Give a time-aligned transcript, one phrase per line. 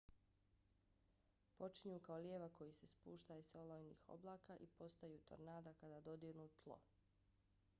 [1.57, 6.81] počinju kao lijevak koji se spuštaj s olujnih oblaka i postaju tornada kada dodirnu tlo